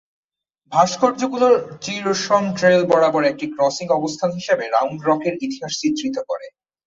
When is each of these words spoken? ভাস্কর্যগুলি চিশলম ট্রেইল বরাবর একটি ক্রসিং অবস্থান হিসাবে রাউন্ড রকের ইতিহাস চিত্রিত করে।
ভাস্কর্যগুলি 0.71 1.49
চিশলম 1.81 2.45
ট্রেইল 2.57 2.83
বরাবর 2.91 3.23
একটি 3.25 3.45
ক্রসিং 3.53 3.87
অবস্থান 3.91 4.29
হিসাবে 4.31 4.65
রাউন্ড 4.67 4.99
রকের 5.07 5.35
ইতিহাস 5.41 5.73
চিত্রিত 5.81 6.17
করে। 6.29 6.47